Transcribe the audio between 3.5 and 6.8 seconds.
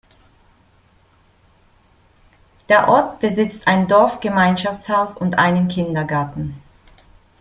ein Dorfgemeinschaftshaus und einen Kindergarten.